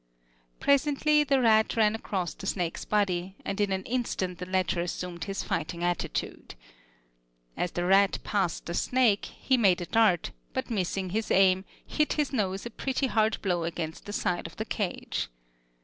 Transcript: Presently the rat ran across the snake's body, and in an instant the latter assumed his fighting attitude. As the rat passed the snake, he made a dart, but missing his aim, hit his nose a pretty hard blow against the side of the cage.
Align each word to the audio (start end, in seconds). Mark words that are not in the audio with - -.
Presently 0.59 1.23
the 1.23 1.39
rat 1.39 1.75
ran 1.77 1.93
across 1.93 2.33
the 2.33 2.47
snake's 2.47 2.85
body, 2.85 3.35
and 3.45 3.61
in 3.61 3.71
an 3.71 3.83
instant 3.83 4.39
the 4.39 4.47
latter 4.47 4.81
assumed 4.81 5.25
his 5.25 5.43
fighting 5.43 5.83
attitude. 5.83 6.55
As 7.55 7.73
the 7.73 7.85
rat 7.85 8.17
passed 8.23 8.65
the 8.65 8.73
snake, 8.73 9.25
he 9.25 9.57
made 9.57 9.79
a 9.79 9.85
dart, 9.85 10.31
but 10.53 10.71
missing 10.71 11.11
his 11.11 11.29
aim, 11.29 11.65
hit 11.85 12.13
his 12.13 12.33
nose 12.33 12.65
a 12.65 12.71
pretty 12.71 13.05
hard 13.05 13.39
blow 13.43 13.63
against 13.63 14.05
the 14.07 14.11
side 14.13 14.47
of 14.47 14.55
the 14.57 14.65
cage. 14.65 15.27